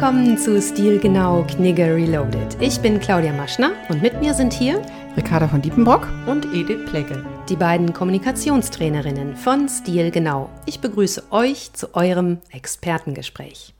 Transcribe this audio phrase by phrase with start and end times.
[0.00, 2.56] Willkommen zu Stilgenau Knigge Reloaded.
[2.58, 4.80] Ich bin Claudia Maschner und mit mir sind hier
[5.14, 10.48] Ricarda von Diepenbrock und Edith Plegge, die beiden Kommunikationstrainerinnen von Stilgenau.
[10.64, 13.74] Ich begrüße euch zu eurem Expertengespräch.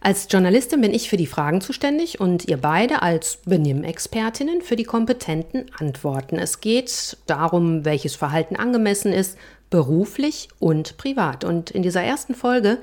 [0.00, 4.84] Als Journalistin bin ich für die Fragen zuständig und ihr beide als Benimmexpertinnen für die
[4.84, 6.38] kompetenten Antworten.
[6.38, 9.36] Es geht darum, welches Verhalten angemessen ist,
[9.68, 11.44] beruflich und privat.
[11.44, 12.78] Und in dieser ersten Folge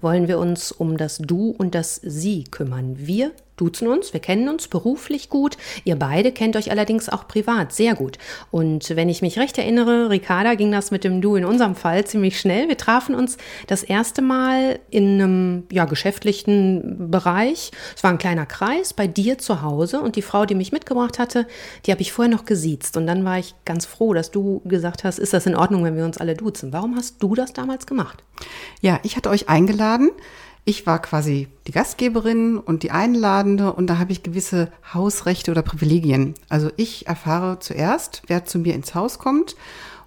[0.00, 2.94] wollen wir uns um das Du und das Sie kümmern.
[2.98, 5.56] Wir duzen uns, wir kennen uns beruflich gut.
[5.84, 8.18] Ihr beide kennt euch allerdings auch privat sehr gut.
[8.50, 12.06] Und wenn ich mich recht erinnere, Ricarda, ging das mit dem Du in unserem Fall
[12.06, 12.68] ziemlich schnell.
[12.68, 17.70] Wir trafen uns das erste Mal in einem ja, geschäftlichen Bereich.
[17.96, 21.18] Es war ein kleiner Kreis bei dir zu Hause und die Frau, die mich mitgebracht
[21.18, 21.46] hatte,
[21.86, 22.96] die habe ich vorher noch gesiezt.
[22.96, 25.96] Und dann war ich ganz froh, dass du gesagt hast, ist das in Ordnung, wenn
[25.96, 26.72] wir uns alle duzen?
[26.72, 28.22] Warum hast du das damals gemacht?
[28.80, 30.10] Ja, ich hatte euch eingeladen
[30.68, 35.62] ich war quasi die Gastgeberin und die Einladende und da habe ich gewisse Hausrechte oder
[35.62, 36.34] Privilegien.
[36.48, 39.54] Also ich erfahre zuerst, wer zu mir ins Haus kommt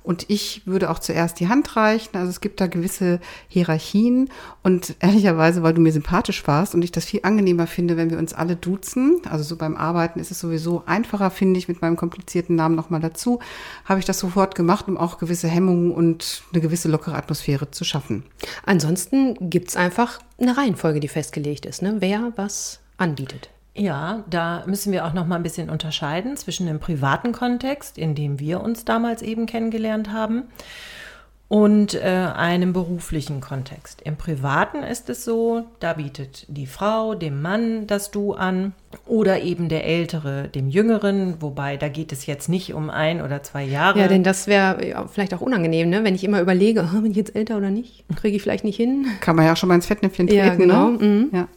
[0.04, 2.18] und ich würde auch zuerst die Hand reichen.
[2.18, 4.30] Also es gibt da gewisse Hierarchien.
[4.64, 8.18] Und ehrlicherweise, weil du mir sympathisch warst und ich das viel angenehmer finde, wenn wir
[8.18, 11.96] uns alle duzen, also so beim Arbeiten ist es sowieso einfacher, finde ich, mit meinem
[11.96, 13.40] komplizierten Namen nochmal dazu,
[13.86, 17.84] habe ich das sofort gemacht, um auch gewisse Hemmungen und eine gewisse lockere Atmosphäre zu
[17.84, 18.24] schaffen.
[18.66, 21.98] Ansonsten gibt es einfach eine Reihenfolge, die festgelegt ist, ne?
[22.00, 23.50] wer was anbietet.
[23.76, 28.16] Ja, da müssen wir auch noch mal ein bisschen unterscheiden zwischen dem privaten Kontext, in
[28.16, 30.44] dem wir uns damals eben kennengelernt haben,
[31.50, 34.04] und äh, einem beruflichen Kontext.
[34.04, 38.74] Im privaten ist es so, da bietet die Frau dem Mann das Du an
[39.08, 43.42] oder eben der Ältere dem Jüngeren, wobei da geht es jetzt nicht um ein oder
[43.42, 44.00] zwei Jahre.
[44.00, 46.04] Ja, denn das wäre vielleicht auch unangenehm, ne?
[46.04, 48.78] wenn ich immer überlege, oh, bin ich jetzt älter oder nicht, kriege ich vielleicht nicht
[48.78, 49.08] hin.
[49.20, 50.46] Kann man ja auch schon mal ins Fettnäpfchen treten.
[50.46, 50.90] Ja, genau.
[50.92, 51.04] Ne?
[51.04, 51.30] Mhm.
[51.34, 51.48] Ja.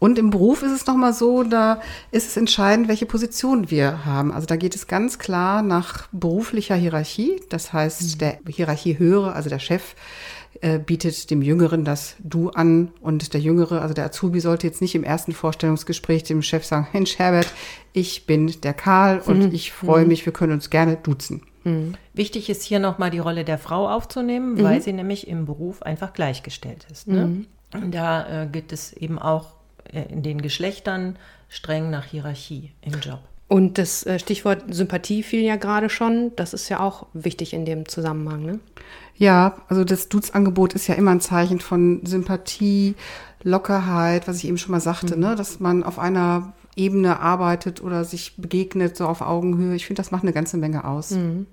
[0.00, 1.80] Und im Beruf ist es nochmal so, da
[2.10, 4.32] ist es entscheidend, welche Position wir haben.
[4.32, 7.40] Also da geht es ganz klar nach beruflicher Hierarchie.
[7.50, 8.18] Das heißt, mhm.
[8.18, 9.94] der Hierarchie höhere, also der Chef,
[10.62, 14.80] äh, bietet dem Jüngeren das Du an und der Jüngere, also der Azubi, sollte jetzt
[14.80, 17.52] nicht im ersten Vorstellungsgespräch dem Chef sagen, Mensch Herbert,
[17.92, 19.54] ich bin der Karl und mhm.
[19.54, 20.08] ich freue mhm.
[20.08, 21.42] mich, wir können uns gerne duzen.
[21.64, 21.94] Mhm.
[22.14, 24.62] Wichtig ist hier nochmal die Rolle der Frau aufzunehmen, mhm.
[24.62, 27.06] weil sie nämlich im Beruf einfach gleichgestellt ist.
[27.06, 27.46] Ne?
[27.72, 27.90] Mhm.
[27.90, 29.59] Da äh, gibt es eben auch
[29.92, 31.16] in den Geschlechtern
[31.48, 33.20] streng nach Hierarchie im Job.
[33.48, 36.30] Und das äh, Stichwort Sympathie fiel ja gerade schon.
[36.36, 38.60] Das ist ja auch wichtig in dem Zusammenhang, ne?
[39.16, 42.94] Ja, also das Dudes-Angebot ist ja immer ein Zeichen von Sympathie,
[43.42, 45.22] Lockerheit, was ich eben schon mal sagte, mhm.
[45.22, 45.36] ne?
[45.36, 49.74] dass man auf einer Ebene arbeitet oder sich begegnet, so auf Augenhöhe.
[49.74, 51.10] Ich finde, das macht eine ganze Menge aus.
[51.10, 51.46] Mhm.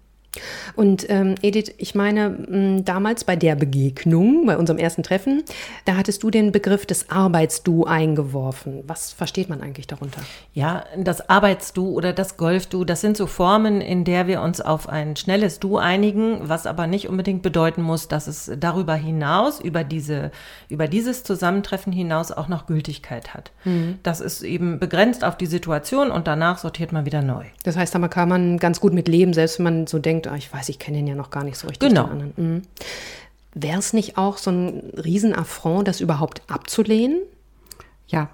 [0.77, 5.43] Und ähm, Edith, ich meine, mh, damals bei der Begegnung, bei unserem ersten Treffen,
[5.85, 8.83] da hattest du den Begriff des Arbeitsdu eingeworfen.
[8.85, 10.21] Was versteht man eigentlich darunter?
[10.53, 14.87] Ja, das Arbeitsdu oder das Golfdu, das sind so Formen, in der wir uns auf
[14.87, 19.83] ein schnelles Du einigen, was aber nicht unbedingt bedeuten muss, dass es darüber hinaus, über,
[19.83, 20.31] diese,
[20.69, 23.51] über dieses Zusammentreffen hinaus auch noch Gültigkeit hat.
[23.65, 23.97] Mhm.
[24.03, 27.45] Das ist eben begrenzt auf die Situation und danach sortiert man wieder neu.
[27.63, 30.35] Das heißt, da kann man ganz gut mit leben, selbst wenn man so denkt, ah,
[30.35, 31.89] ich weiß, ich kenne ihn ja noch gar nicht so richtig.
[31.89, 32.07] Genau.
[32.07, 32.61] Mhm.
[33.53, 37.21] Wäre es nicht auch so ein Riesenaffront, das überhaupt abzulehnen?
[38.07, 38.29] Ja,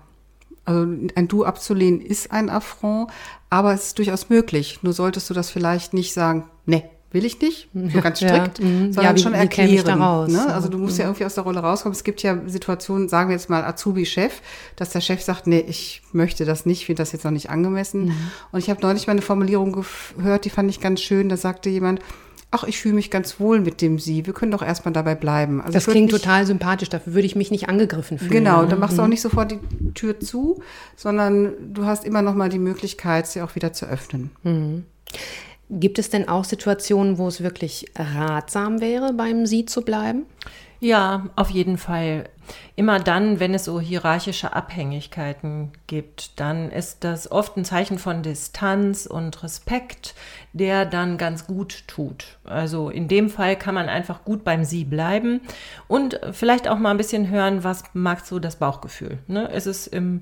[0.66, 0.82] also
[1.16, 3.12] ein Du abzulehnen ist ein Affront,
[3.50, 4.80] aber es ist durchaus möglich.
[4.82, 6.84] Nur solltest du das vielleicht nicht sagen, ne,
[7.14, 8.94] will ich nicht, so ganz strikt, ja, mhm.
[8.94, 10.00] sondern ja, wie, schon erklären.
[10.32, 10.54] Ne?
[10.54, 11.12] Also du musst ja mhm.
[11.12, 11.96] irgendwie aus der Rolle rauskommen.
[11.96, 14.42] Es gibt ja Situationen, sagen wir jetzt mal Azubi-Chef,
[14.76, 18.06] dass der Chef sagt, nee, ich möchte das nicht, finde das jetzt noch nicht angemessen.
[18.06, 18.16] Mhm.
[18.52, 19.86] Und ich habe neulich mal eine Formulierung
[20.18, 21.30] gehört, die fand ich ganz schön.
[21.30, 22.02] Da sagte jemand,
[22.54, 24.26] ach, ich fühle mich ganz wohl mit dem Sie.
[24.26, 25.60] Wir können doch erstmal dabei bleiben.
[25.60, 26.90] Also das klingt total sympathisch.
[26.90, 28.32] Dafür würde ich mich nicht angegriffen fühlen.
[28.32, 29.12] Genau, dann machst du auch mhm.
[29.12, 29.60] nicht sofort die
[29.94, 30.62] Tür zu,
[30.96, 34.32] sondern du hast immer noch mal die Möglichkeit, sie auch wieder zu öffnen.
[34.44, 34.86] Mhm.
[35.80, 40.26] Gibt es denn auch Situationen, wo es wirklich ratsam wäre, beim Sie zu bleiben?
[40.80, 42.26] Ja, auf jeden Fall.
[42.76, 48.24] Immer dann, wenn es so hierarchische Abhängigkeiten gibt, dann ist das oft ein Zeichen von
[48.24, 50.16] Distanz und Respekt,
[50.54, 52.38] der dann ganz gut tut.
[52.44, 55.42] Also in dem Fall kann man einfach gut beim Sie bleiben
[55.88, 59.20] und vielleicht auch mal ein bisschen hören, was mag so das Bauchgefühl.
[59.28, 59.48] Ne?
[59.48, 60.22] Ist im,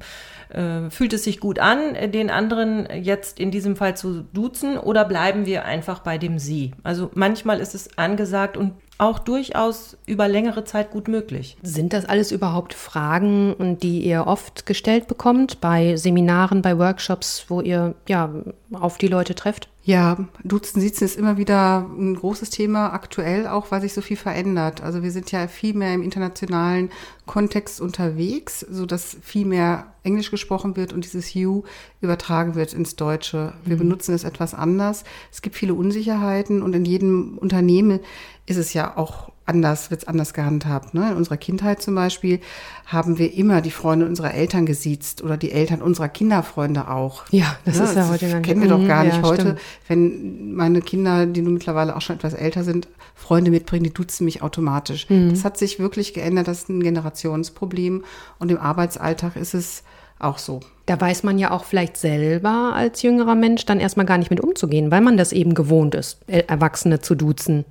[0.49, 5.05] äh, fühlt es sich gut an, den anderen jetzt in diesem Fall zu duzen oder
[5.05, 6.71] bleiben wir einfach bei dem Sie?
[6.83, 11.57] Also manchmal ist es angesagt und auch durchaus über längere Zeit gut möglich.
[11.63, 17.45] Sind das alles alles überhaupt Fragen, die ihr oft gestellt bekommt bei Seminaren, bei Workshops,
[17.47, 18.31] wo ihr ja
[18.73, 19.69] auf die Leute trefft?
[19.83, 24.17] Ja, Duzen, Sitzen ist immer wieder ein großes Thema, aktuell auch, weil sich so viel
[24.17, 24.83] verändert.
[24.83, 26.91] Also wir sind ja viel mehr im internationalen
[27.25, 31.63] Kontext unterwegs, so dass viel mehr Englisch gesprochen wird und dieses You
[32.01, 33.53] übertragen wird ins Deutsche.
[33.65, 33.79] Wir mhm.
[33.79, 35.05] benutzen es etwas anders.
[35.31, 37.99] Es gibt viele Unsicherheiten und in jedem Unternehmen
[38.45, 40.93] ist es ja auch anders, wird es anders gehandhabt.
[40.93, 41.11] Ne?
[41.11, 42.39] In unserer Kindheit zum Beispiel
[42.85, 47.23] haben wir immer die Freunde unserer Eltern gesiezt oder die Eltern unserer Kinderfreunde auch.
[47.31, 48.45] Ja, das ja, ist ja heute gar nicht.
[48.45, 49.41] kennen wir doch gar mhm, nicht ja, heute.
[49.41, 49.59] Stimmt.
[49.87, 54.25] Wenn meine Kinder, die nun mittlerweile auch schon etwas älter sind, Freunde mitbringen, die duzen
[54.25, 55.09] mich automatisch.
[55.09, 55.31] Mhm.
[55.31, 56.47] Das hat sich wirklich geändert.
[56.47, 58.03] Das ist ein Generationsproblem
[58.39, 59.83] und im Arbeitsalltag ist es
[60.21, 60.61] auch so.
[60.85, 64.41] Da weiß man ja auch vielleicht selber als jüngerer Mensch dann erstmal gar nicht mit
[64.41, 67.65] umzugehen, weil man das eben gewohnt ist, Erwachsene zu duzen.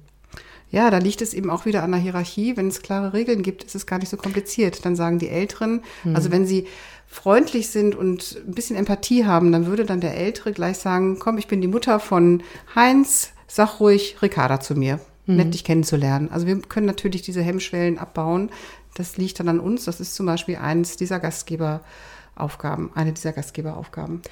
[0.70, 2.56] Ja, da liegt es eben auch wieder an der Hierarchie.
[2.56, 4.84] Wenn es klare Regeln gibt, ist es gar nicht so kompliziert.
[4.84, 6.14] Dann sagen die Älteren, mhm.
[6.14, 6.66] also wenn sie
[7.06, 11.38] freundlich sind und ein bisschen Empathie haben, dann würde dann der Ältere gleich sagen, komm,
[11.38, 12.42] ich bin die Mutter von
[12.74, 15.00] Heinz, sag ruhig Ricarda zu mir.
[15.30, 15.36] Mhm.
[15.36, 16.28] Nett dich kennenzulernen.
[16.32, 18.50] Also wir können natürlich diese Hemmschwellen abbauen.
[18.94, 19.84] Das liegt dann an uns.
[19.84, 21.80] Das ist zum Beispiel eines dieser Gastgeber.
[22.36, 24.22] Aufgaben, eine dieser Gastgeberaufgaben.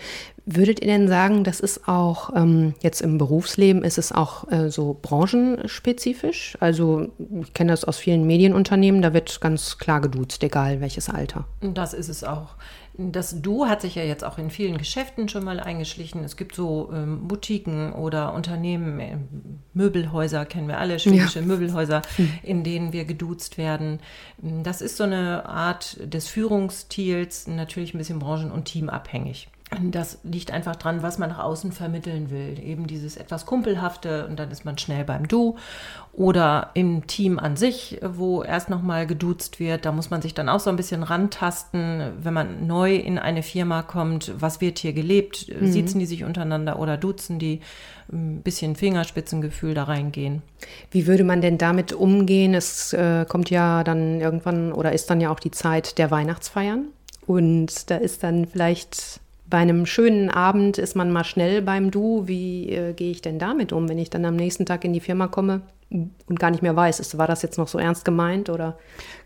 [0.47, 4.71] Würdet ihr denn sagen, das ist auch ähm, jetzt im Berufsleben, ist es auch äh,
[4.71, 6.57] so branchenspezifisch?
[6.61, 7.09] Also
[7.43, 11.45] ich kenne das aus vielen Medienunternehmen, da wird ganz klar geduzt, egal welches Alter.
[11.61, 12.55] Das ist es auch.
[13.01, 16.25] Das Du hat sich ja jetzt auch in vielen Geschäften schon mal eingeschlichen.
[16.25, 19.17] Es gibt so ähm, Boutiquen oder Unternehmen, äh,
[19.73, 21.47] Möbelhäuser kennen wir alle, schwedische ja.
[21.47, 22.33] Möbelhäuser, mhm.
[22.43, 24.01] in denen wir geduzt werden.
[24.39, 29.49] Das ist so eine Art des Führungsstils, natürlich ein bisschen branchen- und teamabhängig.
[29.83, 32.59] Das liegt einfach dran, was man nach außen vermitteln will.
[32.63, 35.57] Eben dieses etwas Kumpelhafte und dann ist man schnell beim Du.
[36.15, 39.85] Oder im Team an sich, wo erst nochmal geduzt wird.
[39.85, 43.43] Da muss man sich dann auch so ein bisschen rantasten, wenn man neu in eine
[43.43, 44.33] Firma kommt.
[44.39, 45.47] Was wird hier gelebt?
[45.49, 45.71] Mhm.
[45.71, 47.61] Siezen die sich untereinander oder duzen die?
[48.11, 50.41] Ein bisschen Fingerspitzengefühl da reingehen.
[50.91, 52.55] Wie würde man denn damit umgehen?
[52.55, 56.87] Es äh, kommt ja dann irgendwann oder ist dann ja auch die Zeit der Weihnachtsfeiern.
[57.27, 62.27] Und da ist dann vielleicht bei einem schönen Abend ist man mal schnell beim Du.
[62.27, 65.01] Wie äh, gehe ich denn damit um, wenn ich dann am nächsten Tag in die
[65.01, 68.51] Firma komme und gar nicht mehr weiß, ist, war das jetzt noch so ernst gemeint
[68.51, 68.79] oder?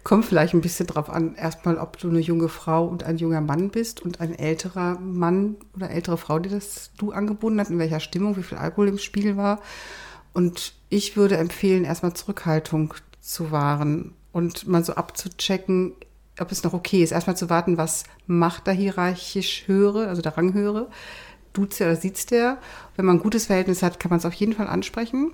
[0.04, 3.40] Kommt vielleicht ein bisschen drauf an, erstmal, ob du eine junge Frau und ein junger
[3.40, 7.80] Mann bist und ein älterer Mann oder ältere Frau, die das Du angeboten hat, in
[7.80, 9.60] welcher Stimmung, wie viel Alkohol im Spiel war.
[10.34, 15.94] Und ich würde empfehlen, erstmal Zurückhaltung zu wahren und mal so abzuchecken,
[16.40, 20.37] ob es noch okay ist, erstmal zu warten, was macht der hierarchisch höhere, also der
[20.37, 20.88] Ranghöhere,
[21.52, 22.58] duzt er oder sieht der.
[22.96, 25.32] Wenn man ein gutes Verhältnis hat, kann man es auf jeden Fall ansprechen.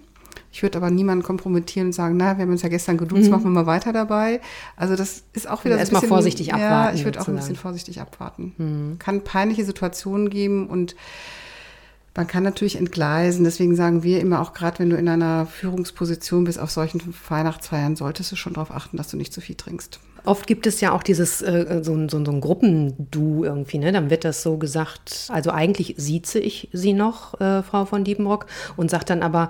[0.53, 3.31] Ich würde aber niemanden kompromittieren und sagen, na, wir haben uns ja gestern geduzt, mhm.
[3.31, 4.41] machen wir mal weiter dabei.
[4.77, 6.73] Also das ist auch wieder so erstmal vorsichtig abwarten.
[6.75, 8.55] Ja, ich würde auch ein bisschen vorsichtig abwarten.
[8.56, 8.99] Mhm.
[8.99, 10.97] Kann peinliche Situationen geben und
[12.19, 13.44] man kann natürlich entgleisen.
[13.44, 17.94] Deswegen sagen wir immer auch gerade, wenn du in einer Führungsposition bist auf solchen Weihnachtsfeiern,
[17.94, 20.00] solltest du schon darauf achten, dass du nicht zu viel trinkst.
[20.25, 23.93] Oft gibt es ja auch dieses äh, so, so, so ein Gruppendu irgendwie, ne?
[23.93, 28.47] Dann wird das so gesagt, also eigentlich sieze ich sie noch, äh, Frau von Diebenrock,
[28.76, 29.49] und sagt dann aber,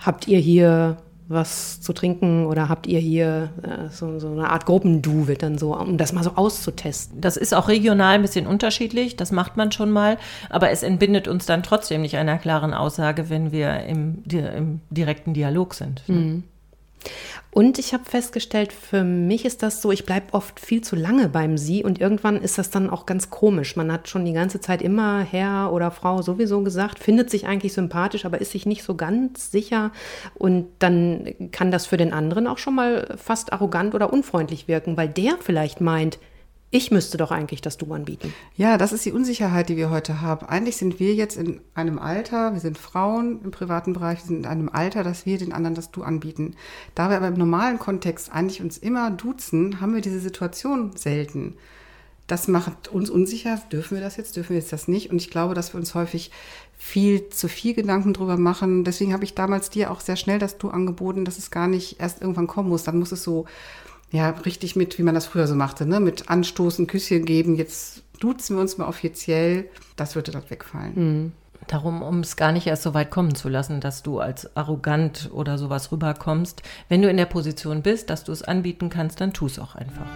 [0.00, 0.96] habt ihr hier
[1.28, 5.58] was zu trinken oder habt ihr hier äh, so, so, eine Art Gruppendu wird dann
[5.58, 7.20] so, um das mal so auszutesten.
[7.20, 10.16] Das ist auch regional ein bisschen unterschiedlich, das macht man schon mal,
[10.48, 15.34] aber es entbindet uns dann trotzdem nicht einer klaren Aussage, wenn wir im, im direkten
[15.34, 16.02] Dialog sind.
[16.08, 16.44] Mhm.
[17.50, 21.28] Und ich habe festgestellt, für mich ist das so, ich bleibe oft viel zu lange
[21.28, 23.74] beim Sie und irgendwann ist das dann auch ganz komisch.
[23.74, 27.72] Man hat schon die ganze Zeit immer Herr oder Frau sowieso gesagt, findet sich eigentlich
[27.72, 29.92] sympathisch, aber ist sich nicht so ganz sicher.
[30.34, 34.96] Und dann kann das für den anderen auch schon mal fast arrogant oder unfreundlich wirken,
[34.96, 36.18] weil der vielleicht meint,
[36.70, 38.34] ich müsste doch eigentlich das Du anbieten.
[38.54, 40.46] Ja, das ist die Unsicherheit, die wir heute haben.
[40.46, 44.38] Eigentlich sind wir jetzt in einem Alter, wir sind Frauen im privaten Bereich, wir sind
[44.40, 46.56] in einem Alter, dass wir den anderen das Du anbieten.
[46.94, 51.54] Da wir aber im normalen Kontext eigentlich uns immer duzen, haben wir diese Situation selten.
[52.26, 53.58] Das macht uns unsicher.
[53.72, 54.36] Dürfen wir das jetzt?
[54.36, 55.10] Dürfen wir jetzt das nicht?
[55.10, 56.30] Und ich glaube, dass wir uns häufig
[56.76, 58.84] viel zu viel Gedanken drüber machen.
[58.84, 61.98] Deswegen habe ich damals dir auch sehr schnell das Du angeboten, dass es gar nicht
[61.98, 62.84] erst irgendwann kommen muss.
[62.84, 63.46] Dann muss es so
[64.10, 66.00] ja, richtig mit, wie man das früher so machte, ne?
[66.00, 67.56] mit Anstoßen, Küsschen geben.
[67.56, 69.68] Jetzt duzen wir uns mal offiziell.
[69.96, 70.92] Das würde dann wegfallen.
[70.94, 71.32] Mhm.
[71.66, 75.28] Darum, um es gar nicht erst so weit kommen zu lassen, dass du als arrogant
[75.32, 76.62] oder sowas rüberkommst.
[76.88, 79.74] Wenn du in der Position bist, dass du es anbieten kannst, dann tu es auch
[79.74, 80.06] einfach.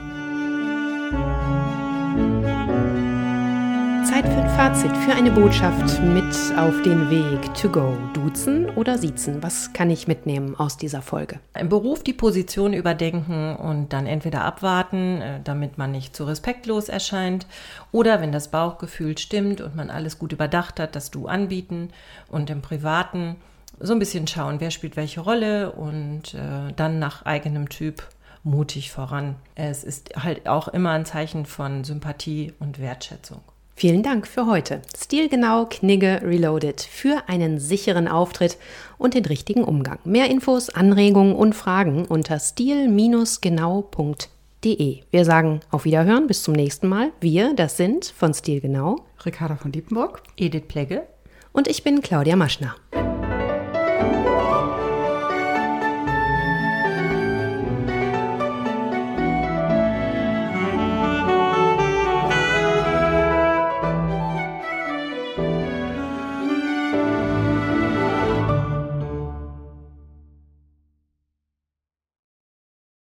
[4.23, 7.97] Zeit für ein Fazit, für eine Botschaft mit auf den Weg to go.
[8.13, 9.43] Duzen oder siezen?
[9.43, 11.41] Was kann ich mitnehmen aus dieser Folge?
[11.59, 16.89] Im Beruf die Position überdenken und dann entweder abwarten, äh, damit man nicht zu respektlos
[16.89, 17.47] erscheint,
[17.91, 21.91] oder wenn das Bauchgefühl stimmt und man alles gut überdacht hat, das Du anbieten
[22.29, 23.37] und im Privaten
[23.81, 28.07] so ein bisschen schauen, wer spielt welche Rolle und äh, dann nach eigenem Typ
[28.45, 29.37] mutig voran.
[29.55, 33.41] Es ist halt auch immer ein Zeichen von Sympathie und Wertschätzung.
[33.75, 34.83] Vielen Dank für heute.
[34.97, 38.59] Stilgenau Knigge Reloaded für einen sicheren Auftritt
[38.99, 39.99] und den richtigen Umgang.
[40.05, 45.01] Mehr Infos, Anregungen und Fragen unter stil-genau.de.
[45.11, 47.13] Wir sagen auf Wiederhören, bis zum nächsten Mal.
[47.21, 51.07] Wir, das sind von Stilgenau Ricarda von Diepenburg, Edith Plegge
[51.53, 52.77] und ich bin Claudia Maschner.